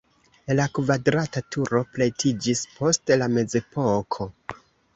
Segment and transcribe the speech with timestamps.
[0.59, 4.31] La kvadrata turo pretiĝis post la mezepoko.